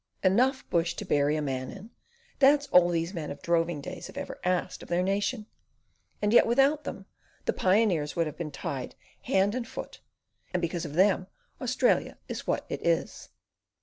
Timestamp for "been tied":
8.35-8.95